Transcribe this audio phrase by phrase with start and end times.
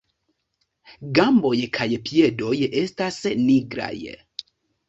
[1.19, 3.95] Gamboj kaj piedoj estas nigraj.